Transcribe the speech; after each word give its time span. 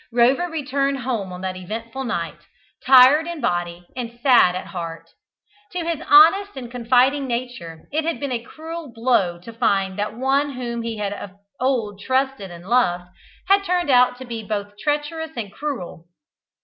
Rover 0.11 0.47
returned 0.49 0.97
home 1.01 1.31
on 1.31 1.41
that 1.41 1.55
eventful 1.55 2.05
night 2.05 2.47
tired 2.83 3.27
in 3.27 3.39
body 3.39 3.85
and 3.95 4.19
sad 4.23 4.55
at 4.55 4.65
heart. 4.65 5.11
To 5.73 5.85
his 5.85 6.01
honest 6.09 6.53
and 6.57 6.71
confiding 6.71 7.27
nature 7.27 7.85
it 7.91 8.03
had 8.03 8.19
been 8.19 8.31
a 8.31 8.41
cruel 8.41 8.91
blow 8.91 9.37
to 9.41 9.53
find 9.53 9.99
that 9.99 10.17
one 10.17 10.53
whom 10.53 10.81
he 10.81 10.97
had 10.97 11.13
of 11.13 11.33
old 11.59 11.99
trusted 12.01 12.49
and 12.49 12.67
loved 12.67 13.09
had 13.47 13.63
turned 13.63 13.91
out 13.91 14.17
to 14.17 14.25
be 14.25 14.41
both 14.43 14.75
treacherous 14.75 15.37
and 15.37 15.53
cruel. 15.53 16.07